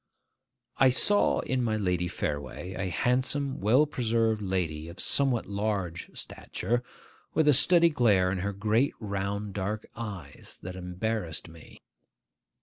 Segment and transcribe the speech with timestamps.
[0.79, 6.81] I saw in my Lady Fareway a handsome, well preserved lady of somewhat large stature,
[7.35, 11.83] with a steady glare in her great round dark eyes that embarrassed me.